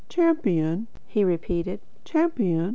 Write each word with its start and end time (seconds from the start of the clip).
"Champion?" 0.09 0.87
he 1.05 1.23
repeated. 1.23 1.79
"Champion? 2.05 2.69